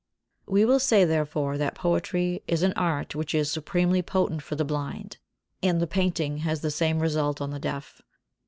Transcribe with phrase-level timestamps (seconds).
[0.47, 4.65] We will say, therefore, that poetry is an art which is supremely potent for the
[4.65, 5.17] blind,
[5.61, 8.01] and the painting has the same result on the deaf.